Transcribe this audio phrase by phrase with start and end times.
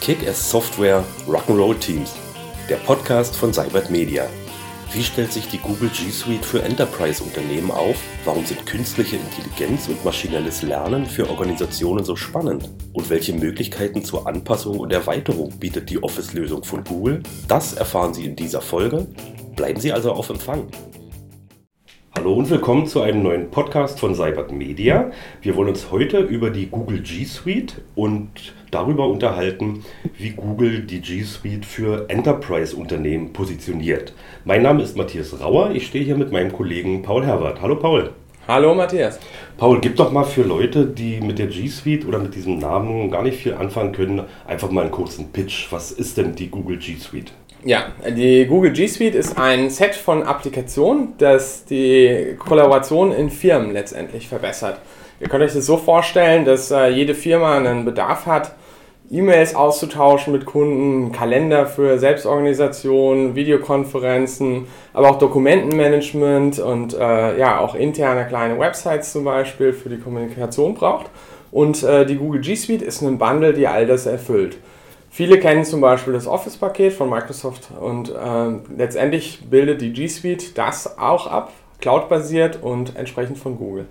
[0.00, 2.14] Kick-Ass Software Rock'n'Roll Teams,
[2.68, 4.26] der Podcast von Cybert Media.
[4.92, 7.96] Wie stellt sich die Google G Suite für Enterprise-Unternehmen auf?
[8.26, 12.68] Warum sind künstliche Intelligenz und maschinelles Lernen für Organisationen so spannend?
[12.92, 17.22] Und welche Möglichkeiten zur Anpassung und Erweiterung bietet die Office-Lösung von Google?
[17.48, 19.06] Das erfahren Sie in dieser Folge.
[19.56, 20.68] Bleiben Sie also auf Empfang.
[22.18, 25.12] Hallo und willkommen zu einem neuen Podcast von Cybert Media.
[25.40, 29.84] Wir wollen uns heute über die Google G Suite und darüber unterhalten,
[30.18, 34.14] wie Google die G Suite für Enterprise-Unternehmen positioniert.
[34.44, 37.62] Mein Name ist Matthias Rauer, ich stehe hier mit meinem Kollegen Paul Herbert.
[37.62, 38.10] Hallo Paul.
[38.48, 39.20] Hallo Matthias.
[39.56, 43.12] Paul, gib doch mal für Leute, die mit der G Suite oder mit diesem Namen
[43.12, 45.68] gar nicht viel anfangen können, einfach mal einen kurzen Pitch.
[45.70, 47.32] Was ist denn die Google G Suite?
[47.64, 53.72] Ja, die Google G Suite ist ein Set von Applikationen, das die Kollaboration in Firmen
[53.72, 54.78] letztendlich verbessert.
[55.18, 58.54] Ihr könnt euch das so vorstellen, dass äh, jede Firma einen Bedarf hat,
[59.10, 67.74] E-Mails auszutauschen mit Kunden, Kalender für Selbstorganisation, Videokonferenzen, aber auch Dokumentenmanagement und äh, ja auch
[67.74, 71.06] interne kleine Websites zum Beispiel für die Kommunikation braucht.
[71.50, 74.58] Und äh, die Google G Suite ist ein Bundle, die all das erfüllt.
[75.18, 78.14] Viele kennen zum Beispiel das Office-Paket von Microsoft und äh,
[78.76, 83.86] letztendlich bildet die G Suite das auch ab, cloud-basiert und entsprechend von Google.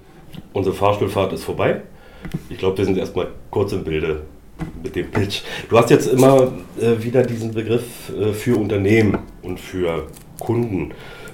[0.54, 1.82] Unsere Fahrstuhlfahrt ist vorbei.
[2.50, 4.22] Ich glaube, wir sind erstmal kurz im Bilde
[4.82, 5.42] mit dem Pitch.
[5.68, 10.08] Du hast jetzt immer äh, wieder diesen Begriff äh, für Unternehmen und für
[10.40, 10.94] Kunden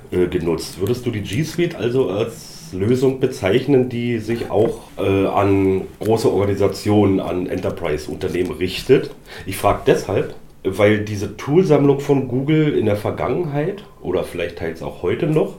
[0.10, 0.80] äh, genutzt.
[0.80, 6.32] Würdest du die G Suite also als Lösung bezeichnen, die sich auch äh, an große
[6.32, 9.12] Organisationen, an Enterprise-Unternehmen richtet?
[9.46, 15.04] Ich frage deshalb, weil diese Toolsammlung von Google in der Vergangenheit oder vielleicht teils auch
[15.04, 15.56] heute noch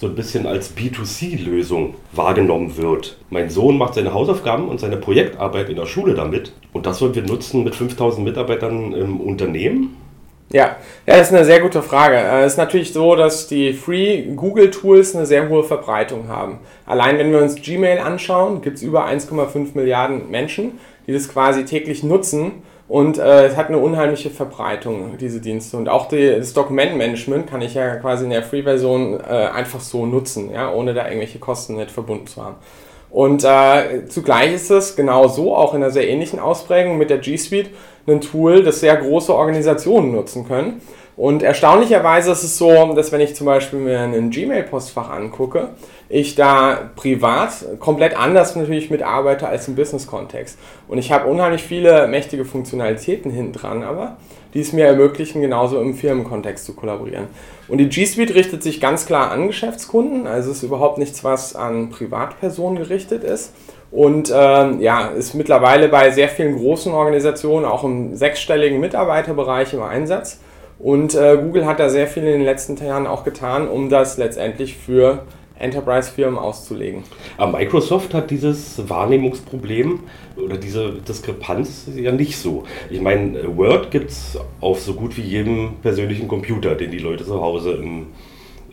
[0.00, 3.18] so ein bisschen als B2C-Lösung wahrgenommen wird.
[3.28, 6.52] Mein Sohn macht seine Hausaufgaben und seine Projektarbeit in der Schule damit.
[6.72, 9.94] Und das wollen wir nutzen mit 5000 Mitarbeitern im Unternehmen.
[10.52, 12.16] Ja, ja, das ist eine sehr gute Frage.
[12.16, 16.58] Äh, es ist natürlich so, dass die Free Google Tools eine sehr hohe Verbreitung haben.
[16.86, 21.64] Allein wenn wir uns Gmail anschauen, gibt es über 1,5 Milliarden Menschen, die das quasi
[21.64, 25.76] täglich nutzen und äh, es hat eine unheimliche Verbreitung, diese Dienste.
[25.76, 30.04] Und auch die, das Dokumentenmanagement kann ich ja quasi in der Free-Version äh, einfach so
[30.04, 32.56] nutzen, ja, ohne da irgendwelche Kosten mit verbunden zu haben.
[33.10, 37.18] Und äh, zugleich ist es genau so, auch in einer sehr ähnlichen Ausprägung mit der
[37.18, 37.70] G Suite,
[38.06, 40.80] ein Tool, das sehr große Organisationen nutzen können.
[41.16, 45.68] Und erstaunlicherweise ist es so, dass wenn ich zum Beispiel mir einen Gmail-Postfach angucke,
[46.08, 50.58] ich da privat komplett anders natürlich mitarbeite als im Business-Kontext.
[50.88, 54.16] Und ich habe unheimlich viele mächtige Funktionalitäten hinten dran, aber
[54.54, 57.26] die es mir ermöglichen, genauso im Firmenkontext zu kollaborieren.
[57.68, 61.54] Und die G Suite richtet sich ganz klar an Geschäftskunden, also ist überhaupt nichts, was
[61.54, 63.52] an Privatpersonen gerichtet ist.
[63.90, 69.82] Und ähm, ja, ist mittlerweile bei sehr vielen großen Organisationen auch im sechsstelligen Mitarbeiterbereich im
[69.82, 70.40] Einsatz.
[70.78, 74.16] Und äh, Google hat da sehr viel in den letzten Jahren auch getan, um das
[74.16, 75.24] letztendlich für
[75.58, 77.02] Enterprise-Firmen auszulegen.
[77.36, 80.00] Aber Microsoft hat dieses Wahrnehmungsproblem
[80.36, 82.64] oder diese Diskrepanz ja nicht so.
[82.88, 87.24] Ich meine, Word gibt es auf so gut wie jedem persönlichen Computer, den die Leute
[87.24, 88.06] zu Hause im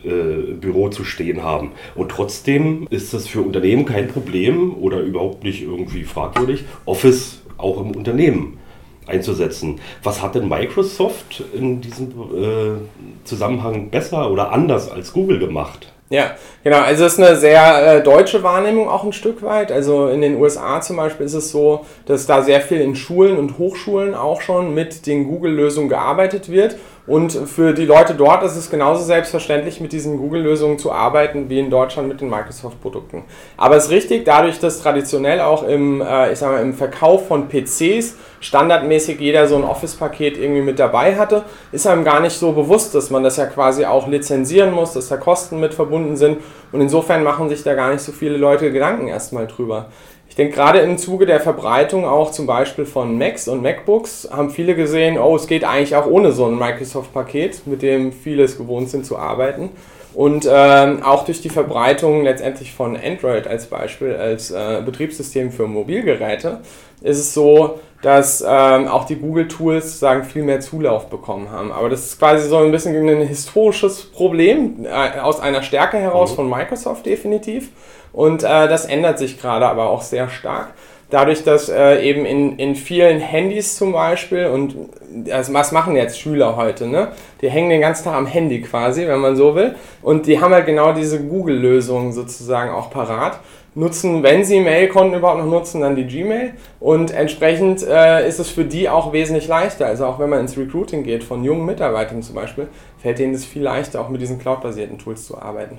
[0.08, 1.72] äh, Büro zu stehen haben.
[1.94, 7.80] Und trotzdem ist das für Unternehmen kein Problem oder überhaupt nicht irgendwie fragwürdig, Office auch
[7.80, 8.58] im Unternehmen
[9.06, 9.80] einzusetzen.
[10.02, 15.92] Was hat denn Microsoft in diesem äh, Zusammenhang besser oder anders als Google gemacht?
[16.10, 16.78] Ja, genau.
[16.78, 19.70] Also es ist eine sehr äh, deutsche Wahrnehmung auch ein Stück weit.
[19.70, 23.36] Also in den USA zum Beispiel ist es so, dass da sehr viel in Schulen
[23.36, 26.76] und Hochschulen auch schon mit den Google-Lösungen gearbeitet wird.
[27.08, 31.58] Und für die Leute dort ist es genauso selbstverständlich, mit diesen Google-Lösungen zu arbeiten, wie
[31.58, 33.24] in Deutschland mit den Microsoft-Produkten.
[33.56, 37.26] Aber es ist richtig, dadurch, dass traditionell auch im, äh, ich sag mal, im Verkauf
[37.26, 42.38] von PCs standardmäßig jeder so ein Office-Paket irgendwie mit dabei hatte, ist einem gar nicht
[42.38, 46.14] so bewusst, dass man das ja quasi auch lizenzieren muss, dass da Kosten mit verbunden
[46.14, 46.38] sind.
[46.72, 49.86] Und insofern machen sich da gar nicht so viele Leute Gedanken erstmal drüber.
[50.38, 54.76] Denke, gerade im Zuge der Verbreitung auch zum Beispiel von Macs und MacBooks haben viele
[54.76, 58.88] gesehen, oh, es geht eigentlich auch ohne so ein Microsoft-Paket, mit dem viele es gewohnt
[58.88, 59.70] sind zu arbeiten.
[60.14, 65.66] Und ähm, auch durch die Verbreitung letztendlich von Android als Beispiel, als äh, Betriebssystem für
[65.66, 66.60] Mobilgeräte,
[67.02, 71.72] ist es so, dass ähm, auch die Google-Tools sagen viel mehr Zulauf bekommen haben.
[71.72, 76.30] Aber das ist quasi so ein bisschen ein historisches Problem äh, aus einer Stärke heraus
[76.32, 76.36] mhm.
[76.36, 77.70] von Microsoft definitiv.
[78.12, 80.68] Und äh, das ändert sich gerade aber auch sehr stark.
[81.10, 84.76] dadurch, dass äh, eben in, in vielen Handys zum Beispiel und
[85.30, 87.08] also was machen jetzt Schüler heute, ne?
[87.40, 89.74] Die hängen den ganzen Tag am Handy quasi, wenn man so will.
[90.02, 93.40] Und die haben halt genau diese Google-Lösungen sozusagen auch parat.
[93.74, 96.52] Nutzen, wenn sie Mailkonten überhaupt noch nutzen, dann die Gmail.
[96.80, 99.86] Und entsprechend äh, ist es für die auch wesentlich leichter.
[99.86, 102.68] Also auch wenn man ins Recruiting geht, von jungen Mitarbeitern zum Beispiel,
[103.00, 105.78] fällt denen es viel leichter, auch mit diesen cloud-basierten Tools zu arbeiten.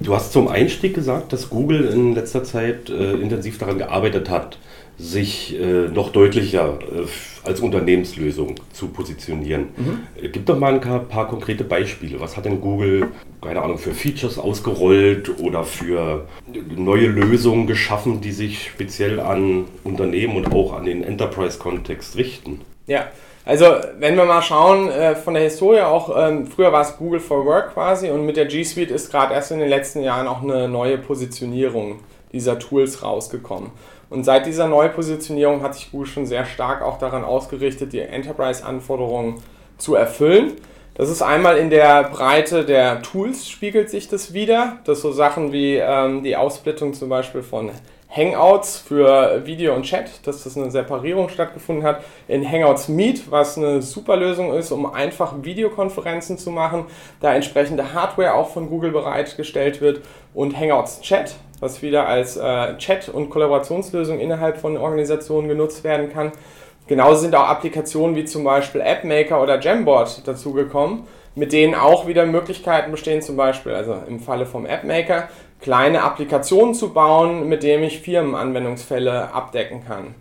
[0.00, 4.58] Du hast zum Einstieg gesagt, dass Google in letzter Zeit äh, intensiv daran gearbeitet hat,
[4.98, 9.68] sich äh, noch deutlicher äh, als Unternehmenslösung zu positionieren.
[9.76, 10.00] Mhm.
[10.20, 12.20] Äh, gib doch mal ein paar, paar, konkrete Beispiele.
[12.20, 13.08] Was hat denn Google,
[13.40, 16.26] keine Ahnung, für Features ausgerollt oder für
[16.76, 22.60] neue Lösungen geschaffen, die sich speziell an Unternehmen und auch an den Enterprise-Kontext richten?
[22.86, 23.06] Ja,
[23.46, 23.66] also,
[23.98, 27.44] wenn wir mal schauen, äh, von der Historie auch, ähm, früher war es Google for
[27.44, 30.42] Work quasi und mit der G Suite ist gerade erst in den letzten Jahren auch
[30.42, 32.00] eine neue Positionierung
[32.32, 33.70] dieser Tools rausgekommen.
[34.08, 39.42] Und seit dieser Neupositionierung hat sich Google schon sehr stark auch daran ausgerichtet, die Enterprise-Anforderungen
[39.76, 40.52] zu erfüllen.
[40.94, 45.52] Das ist einmal in der Breite der Tools spiegelt sich das wieder, dass so Sachen
[45.52, 47.70] wie ähm, die Aufsplittung zum Beispiel von
[48.14, 52.04] Hangouts für Video und Chat, dass das eine Separierung stattgefunden hat.
[52.28, 56.86] In Hangouts Meet, was eine super Lösung ist, um einfach Videokonferenzen zu machen,
[57.20, 60.02] da entsprechende Hardware auch von Google bereitgestellt wird.
[60.32, 66.12] Und Hangouts Chat, was wieder als äh, Chat- und Kollaborationslösung innerhalb von Organisationen genutzt werden
[66.12, 66.30] kann.
[66.86, 71.04] Genauso sind auch Applikationen wie zum Beispiel AppMaker oder Jamboard dazugekommen,
[71.34, 75.28] mit denen auch wieder Möglichkeiten bestehen, zum Beispiel, also im Falle vom AppMaker,
[75.60, 80.14] kleine Applikationen zu bauen, mit denen ich Firmenanwendungsfälle abdecken kann.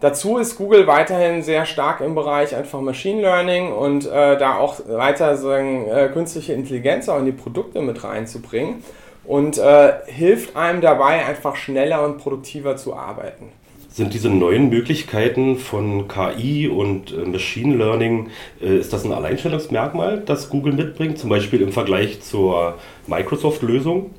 [0.00, 4.80] Dazu ist Google weiterhin sehr stark im Bereich einfach Machine Learning und äh, da auch
[4.86, 8.84] weiter sagen, äh, künstliche Intelligenz auch in die Produkte mit reinzubringen
[9.24, 13.50] und äh, hilft einem dabei, einfach schneller und produktiver zu arbeiten.
[13.94, 18.28] Sind diese neuen Möglichkeiten von KI und äh, Machine Learning,
[18.60, 22.74] äh, ist das ein Alleinstellungsmerkmal, das Google mitbringt, zum Beispiel im Vergleich zur
[23.06, 24.10] Microsoft-Lösung?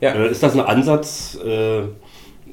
[0.00, 0.14] Ja.
[0.14, 1.38] Äh, ist das ein Ansatz,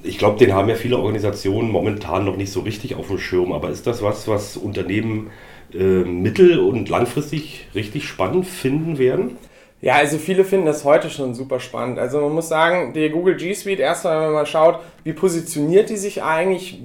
[0.04, 3.54] ich glaube, den haben ja viele Organisationen momentan noch nicht so richtig auf dem Schirm,
[3.54, 5.30] aber ist das was, was Unternehmen
[5.72, 9.38] mittel- und langfristig richtig spannend finden werden?
[9.82, 12.00] Ja, also viele finden das heute schon super spannend.
[12.00, 15.90] Also man muss sagen, die Google G Suite, erstmal, wenn man mal schaut, wie positioniert
[15.90, 16.82] die sich eigentlich,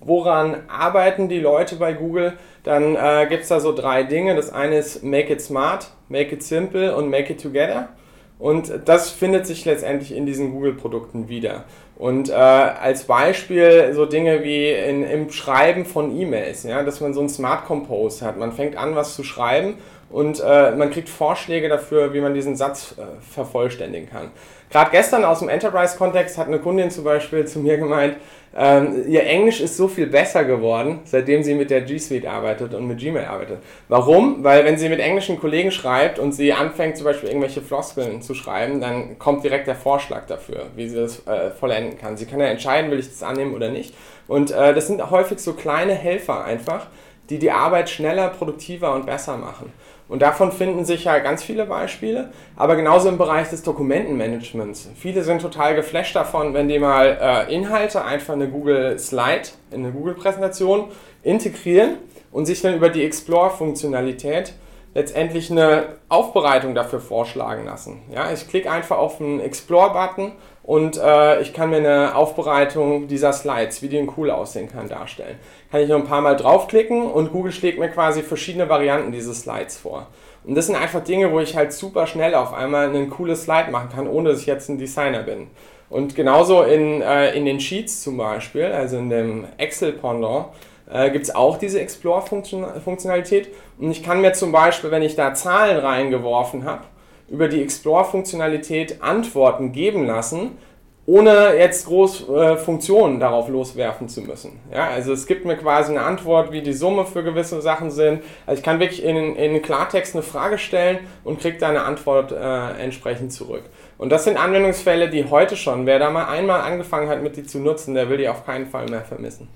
[0.00, 2.34] woran arbeiten die Leute bei Google,
[2.64, 4.34] dann äh, gibt es da so drei Dinge.
[4.34, 7.90] Das eine ist Make it smart, Make it simple und Make it together.
[8.38, 11.64] Und das findet sich letztendlich in diesen Google-Produkten wieder.
[11.98, 17.12] Und äh, als Beispiel so Dinge wie in, im Schreiben von E-Mails, ja, dass man
[17.12, 18.38] so ein Smart Compose hat.
[18.38, 19.74] Man fängt an, was zu schreiben
[20.10, 23.02] und äh, man kriegt Vorschläge dafür, wie man diesen Satz äh,
[23.32, 24.30] vervollständigen kann.
[24.70, 28.16] Gerade gestern aus dem Enterprise-Kontext hat eine Kundin zum Beispiel zu mir gemeint,
[28.56, 32.74] ähm, ihr Englisch ist so viel besser geworden, seitdem sie mit der G Suite arbeitet
[32.74, 33.58] und mit Gmail arbeitet.
[33.88, 34.42] Warum?
[34.42, 38.34] Weil wenn sie mit englischen Kollegen schreibt und sie anfängt zum Beispiel irgendwelche Floskeln zu
[38.34, 42.16] schreiben, dann kommt direkt der Vorschlag dafür, wie sie das äh, vollenden kann.
[42.16, 43.94] Sie kann ja entscheiden, will ich das annehmen oder nicht.
[44.26, 46.88] Und äh, das sind häufig so kleine Helfer einfach,
[47.28, 49.72] die die Arbeit schneller, produktiver und besser machen.
[50.10, 54.90] Und davon finden sich ja ganz viele Beispiele, aber genauso im Bereich des Dokumentenmanagements.
[54.96, 59.42] Viele sind total geflasht davon, wenn die mal äh, Inhalte einfach in eine Google Slide,
[59.70, 60.88] in eine Google-Präsentation
[61.22, 61.98] integrieren
[62.32, 64.54] und sich dann über die Explore-Funktionalität
[64.94, 68.02] letztendlich eine Aufbereitung dafür vorschlagen lassen.
[68.12, 70.32] Ja, ich klicke einfach auf den Explore-Button
[70.62, 74.88] und äh, ich kann mir eine Aufbereitung dieser Slides, wie die in cool aussehen kann,
[74.88, 75.38] darstellen.
[75.70, 79.42] Kann ich noch ein paar Mal draufklicken und Google schlägt mir quasi verschiedene Varianten dieses
[79.42, 80.08] Slides vor.
[80.44, 83.70] Und das sind einfach Dinge, wo ich halt super schnell auf einmal ein cooles Slide
[83.70, 85.48] machen kann, ohne dass ich jetzt ein Designer bin.
[85.90, 90.46] Und genauso in, äh, in den Sheets zum Beispiel, also in dem Excel-Pendant,
[90.92, 93.48] äh, gibt es auch diese Explore-Funktionalität.
[93.78, 96.84] Und ich kann mir zum Beispiel, wenn ich da Zahlen reingeworfen habe,
[97.28, 100.58] über die Explore-Funktionalität Antworten geben lassen,
[101.06, 104.60] ohne jetzt groß äh, Funktionen darauf loswerfen zu müssen.
[104.72, 108.22] Ja, also es gibt mir quasi eine Antwort, wie die Summe für gewisse Sachen sind.
[108.46, 112.32] Also ich kann wirklich in, in Klartext eine Frage stellen und kriege da eine Antwort
[112.32, 113.62] äh, entsprechend zurück.
[113.98, 117.44] Und das sind Anwendungsfälle, die heute schon, wer da mal einmal angefangen hat, mit die
[117.44, 119.48] zu nutzen, der will die auf keinen Fall mehr vermissen.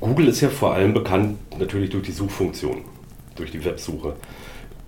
[0.00, 2.82] Google ist ja vor allem bekannt natürlich durch die Suchfunktion,
[3.36, 4.14] durch die Websuche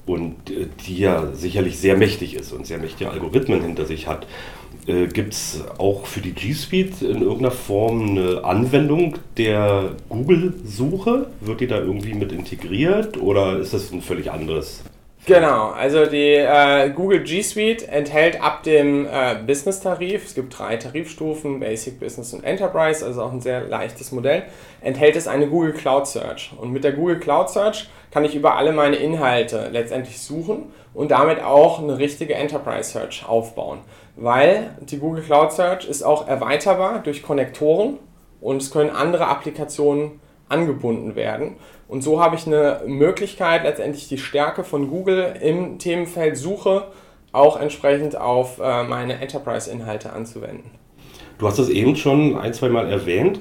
[0.06, 4.26] und äh, die ja sicherlich sehr mächtig ist und sehr mächtige Algorithmen hinter sich hat.
[4.86, 11.26] Äh, Gibt es auch für die G Suite in irgendeiner Form eine Anwendung der Google-Suche?
[11.40, 14.82] Wird die da irgendwie mit integriert oder ist das ein völlig anderes
[15.26, 20.76] Genau, also die äh, Google G Suite enthält ab dem äh, Business-Tarif, es gibt drei
[20.76, 24.44] Tarifstufen, Basic, Business und Enterprise, also auch ein sehr leichtes Modell,
[24.82, 26.52] enthält es eine Google Cloud Search.
[26.56, 31.10] Und mit der Google Cloud Search kann ich über alle meine Inhalte letztendlich suchen und
[31.10, 33.80] damit auch eine richtige Enterprise Search aufbauen.
[34.14, 37.98] Weil die Google Cloud Search ist auch erweiterbar durch Konnektoren
[38.40, 41.56] und es können andere Applikationen angebunden werden.
[41.88, 46.88] Und so habe ich eine Möglichkeit, letztendlich die Stärke von Google im Themenfeld Suche
[47.32, 50.70] auch entsprechend auf äh, meine Enterprise-Inhalte anzuwenden.
[51.38, 53.40] Du hast es eben schon ein, zwei Mal erwähnt.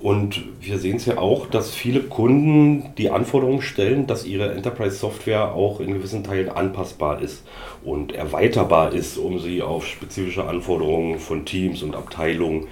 [0.00, 5.54] Und wir sehen es ja auch, dass viele Kunden die Anforderungen stellen, dass ihre Enterprise-Software
[5.54, 7.42] auch in gewissen Teilen anpassbar ist
[7.82, 12.66] und erweiterbar ist, um sie auf spezifische Anforderungen von Teams und Abteilungen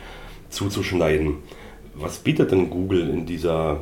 [0.50, 1.37] zuzuschneiden.
[1.94, 3.80] Was bietet denn Google in dieser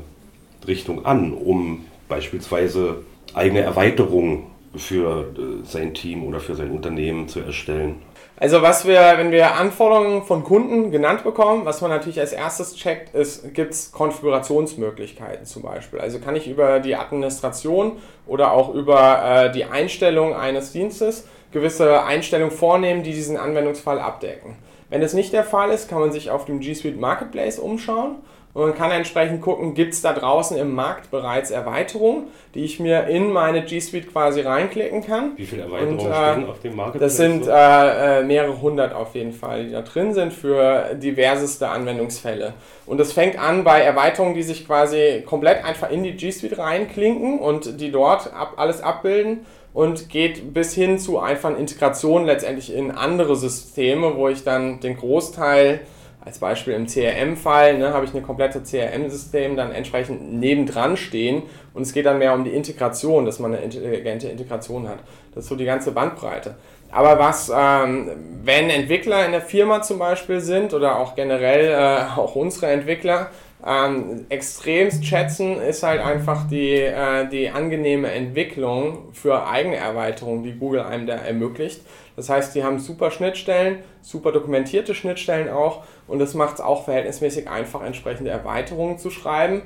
[0.66, 2.96] Richtung an, um beispielsweise
[3.34, 7.96] eigene Erweiterungen für äh, sein Team oder für sein Unternehmen zu erstellen?
[8.36, 12.74] Also was wir, wenn wir Anforderungen von Kunden genannt bekommen, was man natürlich als erstes
[12.74, 16.00] checkt, ist, gibt es Konfigurationsmöglichkeiten zum Beispiel.
[16.00, 22.02] Also kann ich über die Administration oder auch über äh, die Einstellung eines Dienstes gewisse
[22.04, 24.56] Einstellungen vornehmen, die diesen Anwendungsfall abdecken.
[24.90, 28.16] Wenn das nicht der Fall ist, kann man sich auf dem G Suite Marketplace umschauen
[28.52, 32.80] und man kann entsprechend gucken, gibt es da draußen im Markt bereits Erweiterungen, die ich
[32.80, 35.32] mir in meine G Suite quasi reinklicken kann.
[35.36, 37.00] Wie viele Erweiterungen und, äh, stehen auf dem Marketplace?
[37.00, 41.68] Das sind äh, äh, mehrere hundert auf jeden Fall, die da drin sind für diverseste
[41.68, 42.54] Anwendungsfälle.
[42.86, 46.58] Und das fängt an bei Erweiterungen, die sich quasi komplett einfach in die G Suite
[46.58, 52.74] reinklinken und die dort ab, alles abbilden und geht bis hin zu einfach Integration letztendlich
[52.74, 55.80] in andere Systeme, wo ich dann den Großteil
[56.22, 61.82] als Beispiel im CRM-Fall ne, habe ich eine komplette CRM-System dann entsprechend nebendran stehen und
[61.82, 64.98] es geht dann mehr um die Integration, dass man eine intelligente Integration hat.
[65.34, 66.56] Das ist so die ganze Bandbreite.
[66.92, 68.10] Aber was, ähm,
[68.42, 73.30] wenn Entwickler in der Firma zum Beispiel sind oder auch generell äh, auch unsere Entwickler,
[73.66, 80.52] ähm, extremst schätzen, ist halt einfach die, äh, die angenehme Entwicklung für eigene Erweiterungen, die
[80.52, 81.82] Google einem da ermöglicht.
[82.16, 86.84] Das heißt, die haben super Schnittstellen, super dokumentierte Schnittstellen auch und das macht es auch
[86.84, 89.62] verhältnismäßig einfach, entsprechende Erweiterungen zu schreiben.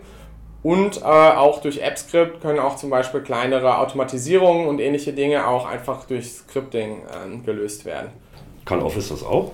[0.62, 5.66] Und äh, auch durch AppScript können auch zum Beispiel kleinere Automatisierungen und ähnliche Dinge auch
[5.66, 8.08] einfach durch Scripting äh, gelöst werden.
[8.64, 9.52] Kann Office das auch?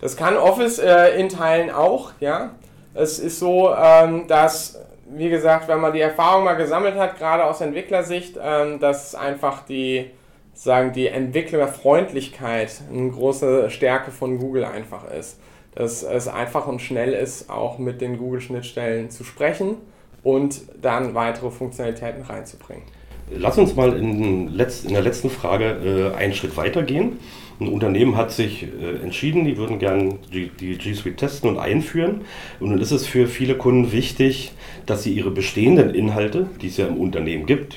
[0.00, 2.54] Das kann Office äh, in Teilen auch, ja.
[2.94, 4.78] Es ist so, ähm, dass,
[5.10, 9.64] wie gesagt, wenn man die Erfahrung mal gesammelt hat, gerade aus Entwicklersicht, ähm, dass einfach
[9.64, 10.10] die,
[10.54, 15.38] sagen, die Entwicklerfreundlichkeit eine große Stärke von Google einfach ist.
[15.74, 19.76] Dass es einfach und schnell ist, auch mit den Google-Schnittstellen zu sprechen
[20.22, 22.84] und dann weitere Funktionalitäten reinzubringen.
[23.30, 27.18] Lass uns mal in, in der letzten Frage äh, einen Schritt weitergehen.
[27.62, 32.22] Ein Unternehmen hat sich äh, entschieden, die würden gerne die, G Suite testen und einführen.
[32.58, 34.52] Und nun ist es für viele Kunden wichtig,
[34.86, 37.76] dass sie ihre bestehenden Inhalte, die es ja im Unternehmen gibt,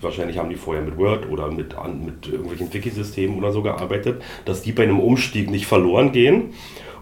[0.00, 1.74] wahrscheinlich haben die vorher mit Word oder mit,
[2.04, 6.54] mit irgendwelchen Wiki-Systemen oder so gearbeitet, dass die bei einem Umstieg nicht verloren gehen.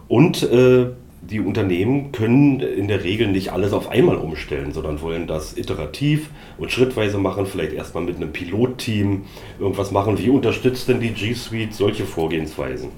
[0.08, 0.86] Und äh,
[1.30, 6.28] die Unternehmen können in der Regel nicht alles auf einmal umstellen, sondern wollen das iterativ
[6.58, 9.24] und schrittweise machen, vielleicht erstmal mit einem Pilotteam
[9.58, 10.18] irgendwas machen.
[10.18, 12.90] Wie unterstützt denn die G Suite solche Vorgehensweisen?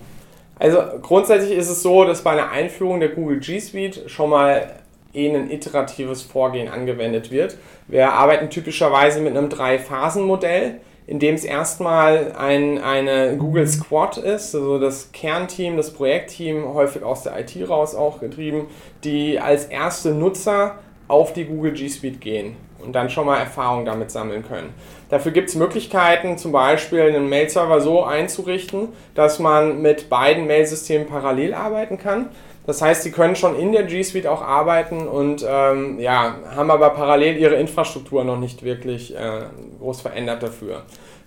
[0.59, 4.73] Also grundsätzlich ist es so, dass bei einer Einführung der Google G Suite schon mal
[5.12, 7.56] eh ein iteratives Vorgehen angewendet wird.
[7.88, 14.54] Wir arbeiten typischerweise mit einem Drei-Phasen-Modell in dem es erstmal ein, eine Google Squad ist,
[14.54, 18.66] also das Kernteam, das Projektteam, häufig aus der IT raus auch getrieben,
[19.04, 23.84] die als erste Nutzer auf die Google G Suite gehen und dann schon mal Erfahrung
[23.84, 24.75] damit sammeln können.
[25.08, 31.06] Dafür gibt es Möglichkeiten, zum Beispiel einen Mail-Server so einzurichten, dass man mit beiden Mail-Systemen
[31.06, 32.30] parallel arbeiten kann.
[32.66, 36.70] Das heißt, sie können schon in der G Suite auch arbeiten und ähm, ja, haben
[36.70, 39.42] aber parallel ihre Infrastruktur noch nicht wirklich äh,
[39.78, 40.82] groß verändert dafür.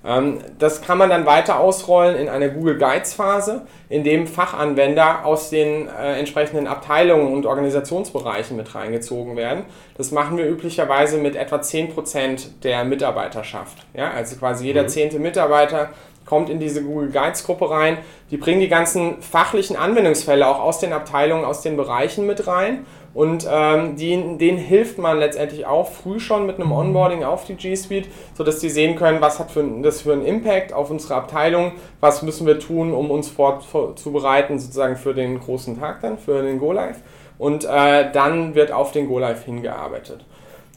[0.06, 5.26] Ähm, das kann man dann weiter ausrollen in einer Google Guides Phase, in dem Fachanwender
[5.26, 9.64] aus den äh, entsprechenden Abteilungen und Organisationsbereichen mit reingezogen werden.
[9.98, 13.86] Das machen wir üblicherweise mit etwa 10% der Mitarbeiterschaft.
[13.94, 14.90] Ja, also quasi jeder mhm.
[14.90, 15.90] zehnte Mitarbeiter
[16.30, 17.98] kommt in diese Google Guides Gruppe rein.
[18.30, 22.86] Die bringen die ganzen fachlichen Anwendungsfälle auch aus den Abteilungen, aus den Bereichen mit rein.
[23.16, 27.56] Und ähm, die, denen hilft man letztendlich auch früh schon mit einem Onboarding auf die
[27.56, 31.16] G Suite, sodass die sehen können, was hat für, das für einen Impact auf unsere
[31.16, 36.44] Abteilung, was müssen wir tun, um uns vorzubereiten, sozusagen für den großen Tag dann, für
[36.44, 36.98] den Go Live.
[37.40, 40.24] Und äh, dann wird auf den Go Live hingearbeitet.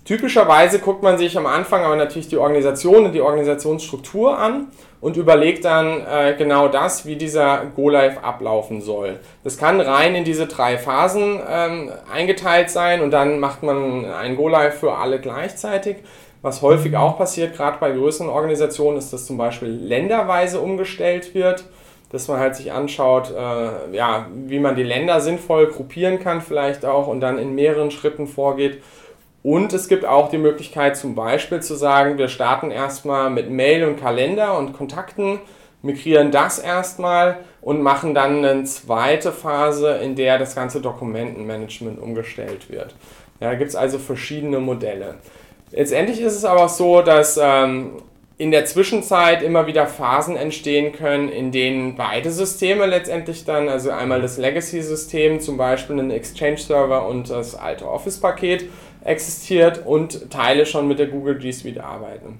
[0.04, 4.68] Typischerweise guckt man sich am Anfang aber natürlich die Organisation und die Organisationsstruktur an
[5.00, 9.20] und überlegt dann äh, genau das, wie dieser Go-Live ablaufen soll.
[9.44, 14.36] Das kann rein in diese drei Phasen ähm, eingeteilt sein und dann macht man ein
[14.36, 15.98] Go-Live für alle gleichzeitig.
[16.42, 21.64] Was häufig auch passiert, gerade bei größeren Organisationen, ist, dass zum Beispiel länderweise umgestellt wird,
[22.10, 26.84] dass man halt sich anschaut, äh, ja, wie man die Länder sinnvoll gruppieren kann vielleicht
[26.84, 28.82] auch und dann in mehreren Schritten vorgeht.
[29.42, 33.84] Und es gibt auch die Möglichkeit zum Beispiel zu sagen, wir starten erstmal mit Mail
[33.84, 35.40] und Kalender und Kontakten,
[35.82, 42.70] migrieren das erstmal und machen dann eine zweite Phase, in der das ganze Dokumentenmanagement umgestellt
[42.70, 42.94] wird.
[43.40, 45.16] Ja, da gibt es also verschiedene Modelle.
[45.72, 47.94] Letztendlich ist es aber so, dass ähm,
[48.38, 53.90] in der Zwischenzeit immer wieder Phasen entstehen können, in denen beide Systeme letztendlich dann, also
[53.90, 58.68] einmal das Legacy-System, zum Beispiel einen Exchange-Server und das alte Office-Paket,
[59.04, 62.38] existiert und Teile schon mit der Google G Suite arbeiten.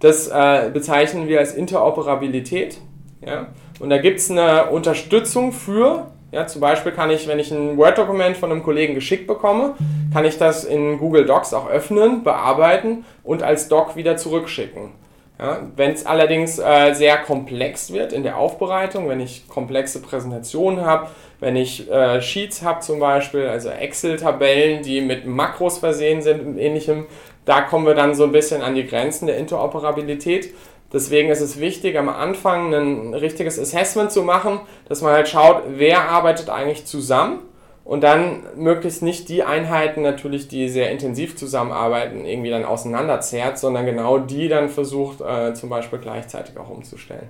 [0.00, 2.78] Das äh, bezeichnen wir als Interoperabilität.
[3.24, 3.48] Ja?
[3.80, 7.76] Und da gibt es eine Unterstützung für, ja, zum Beispiel kann ich, wenn ich ein
[7.76, 9.74] Word-Dokument von einem Kollegen geschickt bekomme,
[10.12, 14.90] kann ich das in Google Docs auch öffnen, bearbeiten und als Doc wieder zurückschicken.
[15.38, 20.86] Ja, wenn es allerdings äh, sehr komplex wird in der Aufbereitung, wenn ich komplexe Präsentationen
[20.86, 21.08] habe,
[21.40, 26.58] wenn ich äh, Sheets habe zum Beispiel, also Excel-Tabellen, die mit Makros versehen sind und
[26.58, 27.06] ähnlichem,
[27.44, 30.54] da kommen wir dann so ein bisschen an die Grenzen der Interoperabilität.
[30.92, 35.64] Deswegen ist es wichtig, am Anfang ein richtiges Assessment zu machen, dass man halt schaut,
[35.66, 37.40] wer arbeitet eigentlich zusammen
[37.84, 43.84] und dann möglichst nicht die Einheiten natürlich, die sehr intensiv zusammenarbeiten, irgendwie dann auseinanderzerrt, sondern
[43.84, 47.28] genau die dann versucht, äh, zum Beispiel gleichzeitig auch umzustellen.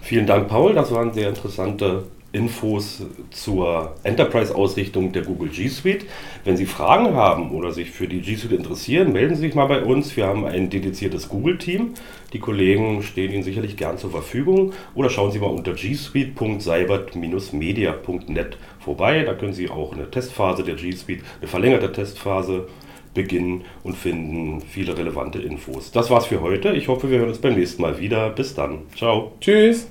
[0.00, 0.72] Vielen Dank, Paul.
[0.72, 6.04] Das waren sehr interessante Infos zur Enterprise-Ausrichtung der Google G Suite.
[6.44, 9.66] Wenn Sie Fragen haben oder sich für die G Suite interessieren, melden Sie sich mal
[9.66, 10.16] bei uns.
[10.16, 11.94] Wir haben ein dediziertes Google-Team.
[12.32, 14.72] Die Kollegen stehen Ihnen sicherlich gern zur Verfügung.
[14.94, 19.24] Oder schauen Sie mal unter gsuite.seibert-media.net vorbei.
[19.24, 22.68] Da können Sie auch eine Testphase der G Suite, eine verlängerte Testphase
[23.14, 25.90] beginnen und finden viele relevante Infos.
[25.90, 26.72] Das war's für heute.
[26.72, 28.30] Ich hoffe, wir hören uns beim nächsten Mal wieder.
[28.30, 28.82] Bis dann.
[28.96, 29.32] Ciao.
[29.40, 29.90] Tschüss.